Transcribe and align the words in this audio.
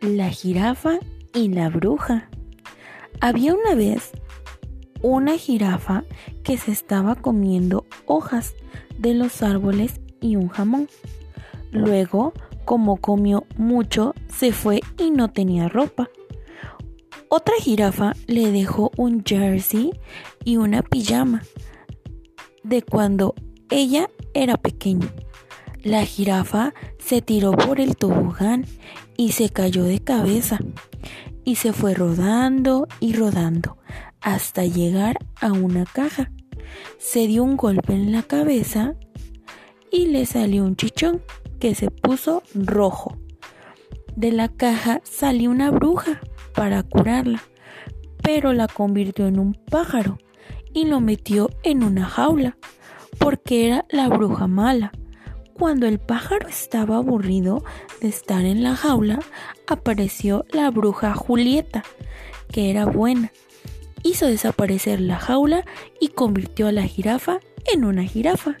La 0.00 0.30
jirafa 0.30 0.98
y 1.34 1.48
la 1.48 1.68
bruja. 1.68 2.30
Había 3.20 3.54
una 3.54 3.74
vez 3.74 4.12
una 5.02 5.36
jirafa 5.36 6.04
que 6.42 6.56
se 6.56 6.72
estaba 6.72 7.16
comiendo 7.16 7.84
hojas 8.06 8.54
de 8.96 9.12
los 9.12 9.42
árboles 9.42 10.00
y 10.22 10.36
un 10.36 10.48
jamón. 10.48 10.88
Luego, 11.70 12.32
como 12.64 12.96
comió 12.96 13.44
mucho, 13.58 14.14
se 14.34 14.52
fue 14.52 14.80
y 14.96 15.10
no 15.10 15.30
tenía 15.32 15.68
ropa. 15.68 16.08
Otra 17.28 17.54
jirafa 17.60 18.14
le 18.26 18.52
dejó 18.52 18.92
un 18.96 19.22
jersey 19.22 19.92
y 20.44 20.56
una 20.56 20.82
pijama 20.82 21.42
de 22.62 22.80
cuando 22.80 23.34
ella 23.68 24.08
era 24.32 24.56
pequeña. 24.56 25.12
La 25.82 26.04
jirafa 26.04 26.74
se 26.98 27.22
tiró 27.22 27.52
por 27.52 27.80
el 27.80 27.96
tobogán 27.96 28.66
y 29.16 29.32
se 29.32 29.48
cayó 29.48 29.84
de 29.84 29.98
cabeza 29.98 30.58
y 31.44 31.56
se 31.56 31.72
fue 31.72 31.94
rodando 31.94 32.86
y 33.00 33.14
rodando 33.14 33.78
hasta 34.20 34.64
llegar 34.66 35.16
a 35.40 35.52
una 35.52 35.86
caja. 35.86 36.30
Se 36.98 37.26
dio 37.26 37.44
un 37.44 37.56
golpe 37.56 37.94
en 37.94 38.12
la 38.12 38.22
cabeza 38.22 38.94
y 39.90 40.08
le 40.08 40.26
salió 40.26 40.64
un 40.64 40.76
chichón 40.76 41.22
que 41.58 41.74
se 41.74 41.90
puso 41.90 42.42
rojo. 42.54 43.16
De 44.16 44.32
la 44.32 44.48
caja 44.48 45.00
salió 45.02 45.50
una 45.50 45.70
bruja 45.70 46.20
para 46.54 46.82
curarla, 46.82 47.42
pero 48.22 48.52
la 48.52 48.68
convirtió 48.68 49.26
en 49.26 49.38
un 49.38 49.54
pájaro 49.54 50.18
y 50.74 50.84
lo 50.84 51.00
metió 51.00 51.48
en 51.62 51.82
una 51.82 52.04
jaula 52.04 52.58
porque 53.18 53.66
era 53.66 53.86
la 53.88 54.08
bruja 54.08 54.46
mala. 54.46 54.92
Cuando 55.60 55.86
el 55.86 55.98
pájaro 55.98 56.48
estaba 56.48 56.96
aburrido 56.96 57.62
de 58.00 58.08
estar 58.08 58.46
en 58.46 58.62
la 58.62 58.74
jaula, 58.74 59.18
apareció 59.66 60.46
la 60.52 60.70
bruja 60.70 61.12
Julieta, 61.12 61.84
que 62.50 62.70
era 62.70 62.86
buena. 62.86 63.30
Hizo 64.02 64.24
desaparecer 64.24 65.02
la 65.02 65.18
jaula 65.18 65.66
y 66.00 66.08
convirtió 66.08 66.68
a 66.68 66.72
la 66.72 66.84
jirafa 66.84 67.40
en 67.70 67.84
una 67.84 68.04
jirafa. 68.04 68.56